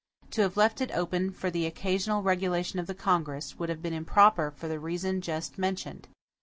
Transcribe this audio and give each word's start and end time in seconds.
To 0.31 0.41
have 0.41 0.57
left 0.57 0.81
it 0.81 0.89
open 0.95 1.29
for 1.29 1.51
the 1.51 1.67
occasional 1.67 2.23
regulation 2.23 2.79
of 2.79 2.87
the 2.87 2.95
Congress, 2.95 3.59
would 3.59 3.69
have 3.69 3.83
been 3.83 3.93
improper 3.93 4.49
for 4.49 4.67
the 4.67 4.79
reason 4.79 5.21
just 5.21 5.59
mentioned. 5.59 6.07